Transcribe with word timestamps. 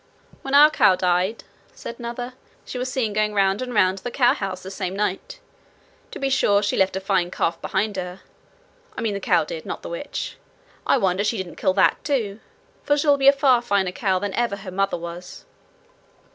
'When 0.41 0.55
our 0.55 0.71
cow 0.71 0.95
died,' 0.95 1.43
said 1.75 1.99
another, 1.99 2.33
'she 2.65 2.79
was 2.79 2.91
seen 2.91 3.13
going 3.13 3.35
round 3.35 3.61
and 3.61 3.71
round 3.71 3.99
the 3.99 4.09
cowhouse 4.09 4.63
the 4.63 4.71
same 4.71 4.95
night. 4.95 5.39
To 6.09 6.17
be 6.17 6.27
sure 6.27 6.63
she 6.63 6.75
left 6.75 6.95
a 6.95 6.99
fine 6.99 7.29
calf 7.29 7.61
behind 7.61 7.97
her 7.97 8.21
I 8.97 9.01
mean 9.01 9.13
the 9.13 9.19
cow 9.19 9.43
did, 9.43 9.63
not 9.63 9.83
the 9.83 9.89
witch. 9.89 10.37
I 10.87 10.97
wonder 10.97 11.23
she 11.23 11.37
didn't 11.37 11.57
kill 11.57 11.75
that, 11.75 12.03
too, 12.03 12.39
for 12.81 12.97
she'll 12.97 13.15
be 13.15 13.27
a 13.27 13.31
far 13.31 13.61
finer 13.61 13.91
cow 13.91 14.17
than 14.17 14.33
ever 14.33 14.55
her 14.55 14.71
mother 14.71 14.97
was.' 14.97 15.45